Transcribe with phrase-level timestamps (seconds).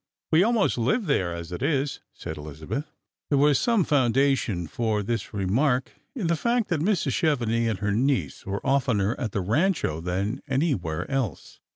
[0.31, 2.89] We almost live there, as it is," said Elizabeth.
[3.29, 7.11] There was some foundation for this remark in the fact that Mrs.
[7.13, 11.59] Chevenix and her niece were oftener at the Rancho than anywhere else.